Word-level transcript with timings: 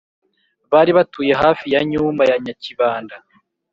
bari 0.71 0.91
batuye 0.97 1.33
hafi 1.41 1.65
ya 1.73 1.81
nyumba 1.91 2.23
ya 2.29 2.35
nyakibanda 2.43 3.15